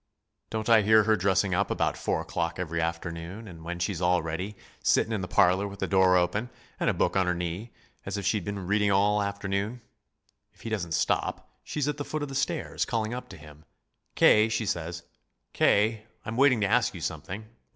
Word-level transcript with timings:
Don't 0.49 0.67
I 0.67 0.81
hear 0.81 1.03
her 1.03 1.15
dressing 1.15 1.53
up 1.53 1.69
about 1.69 1.95
four 1.95 2.21
o'clock 2.21 2.57
every 2.57 2.81
afternoon, 2.81 3.47
and, 3.47 3.63
when 3.63 3.77
she's 3.77 4.01
all 4.01 4.23
ready, 4.23 4.55
sittin' 4.81 5.13
in 5.13 5.21
the 5.21 5.27
parlor 5.27 5.67
with 5.67 5.77
the 5.79 5.85
door 5.85 6.17
open, 6.17 6.49
and 6.79 6.89
a 6.89 6.93
book 6.95 7.15
on 7.15 7.27
her 7.27 7.35
knee, 7.35 7.71
as 8.03 8.17
if 8.17 8.25
she'd 8.25 8.43
been 8.43 8.65
reading 8.65 8.89
all 8.89 9.21
afternoon? 9.21 9.79
If 10.53 10.61
he 10.61 10.71
doesn't 10.71 10.93
stop, 10.93 11.53
she's 11.63 11.87
at 11.87 11.97
the 11.97 12.03
foot 12.03 12.23
of 12.23 12.29
the 12.29 12.33
stairs, 12.33 12.83
calling 12.83 13.13
up 13.13 13.29
to 13.29 13.37
him. 13.37 13.63
'K.,' 14.15 14.49
she 14.49 14.65
says, 14.65 15.03
'K., 15.53 16.07
I'm 16.25 16.35
waiting 16.35 16.61
to 16.61 16.67
ask 16.67 16.95
you 16.95 17.01
something!' 17.01 17.45